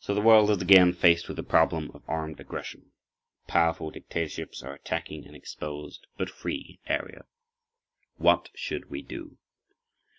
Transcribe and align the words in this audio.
So 0.00 0.12
the 0.14 0.20
world 0.20 0.50
is 0.50 0.60
again 0.60 0.92
faced 0.92 1.26
with 1.26 1.38
the 1.38 1.42
problem 1.42 1.90
of 1.94 2.02
armed 2.06 2.38
aggression. 2.38 2.92
Powerful 3.46 3.90
dictatorships 3.92 4.62
are 4.62 4.74
attacking 4.74 5.26
an 5.26 5.34
exposed, 5.34 6.06
but 6.18 6.28
free, 6.28 6.80
area. 6.86 7.22
What 8.18 8.50
should 8.54 8.90
we 8.90 9.00
do? 9.00 9.38